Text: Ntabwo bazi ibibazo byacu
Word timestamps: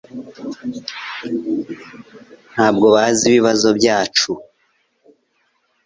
Ntabwo 2.53 2.85
bazi 2.95 3.23
ibibazo 3.29 3.67
byacu 3.79 4.31